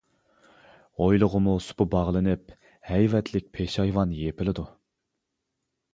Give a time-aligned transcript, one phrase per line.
[1.01, 2.55] ھويلىغىمۇ سۇپا باغلىنىپ،
[2.93, 4.67] ھەيۋەتلىك پېشايۋان يېپىلىدۇ.